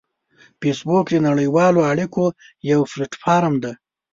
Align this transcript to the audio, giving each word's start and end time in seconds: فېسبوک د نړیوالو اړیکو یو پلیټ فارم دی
فېسبوک 0.59 1.05
د 1.11 1.15
نړیوالو 1.27 1.79
اړیکو 1.91 2.23
یو 2.71 2.79
پلیټ 2.91 3.13
فارم 3.21 3.53
دی 3.63 3.73